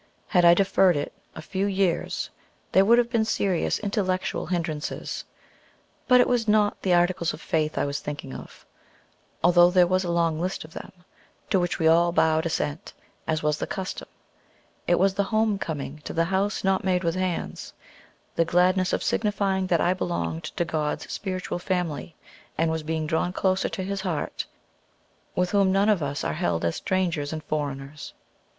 Had 0.29 0.45
I 0.45 0.55
deferred 0.55 0.97
it 0.97 1.13
a 1.35 1.43
few 1.43 1.67
years 1.67 2.31
there 2.71 2.83
would 2.83 2.97
have 2.97 3.11
been 3.11 3.23
serious 3.23 3.77
intellectual 3.77 4.47
hindrances. 4.47 5.23
But 6.07 6.19
it 6.19 6.27
was 6.27 6.47
not 6.47 6.81
the 6.81 6.91
Articles 6.95 7.35
of 7.35 7.39
Faith 7.39 7.77
I 7.77 7.85
was 7.85 7.99
thinking 7.99 8.33
of, 8.33 8.65
although 9.43 9.69
there 9.69 9.85
was 9.85 10.03
a 10.03 10.09
long 10.09 10.39
list 10.41 10.63
of 10.65 10.73
them, 10.73 10.91
to 11.51 11.59
which 11.59 11.77
we 11.77 11.87
all 11.87 12.11
bowed 12.11 12.47
assent, 12.47 12.93
as 13.27 13.43
was 13.43 13.59
the 13.59 13.67
custom. 13.67 14.07
It 14.87 14.97
was 14.97 15.13
the 15.13 15.25
homecoming 15.25 16.01
to 16.05 16.13
the 16.13 16.25
"house 16.25 16.63
not 16.63 16.83
made 16.83 17.03
with 17.03 17.13
hands," 17.13 17.71
the 18.35 18.43
gladness 18.43 18.93
of 18.93 19.03
signifying 19.03 19.67
that 19.67 19.81
I 19.81 19.93
belonged 19.93 20.45
to 20.45 20.65
God's 20.65 21.13
spiritual 21.13 21.59
family, 21.59 22.15
and 22.57 22.71
was 22.71 22.81
being 22.81 23.05
drawn 23.05 23.33
closer 23.33 23.69
to 23.69 23.83
his 23.83 24.01
heart, 24.01 24.47
with 25.35 25.51
whom 25.51 25.71
none 25.71 25.89
of 25.89 26.01
us 26.01 26.23
are 26.23 26.33
held 26.33 26.65
as 26.65 26.75
"strangers 26.77 27.31
and 27.31 27.43
foreigners." 27.43 28.15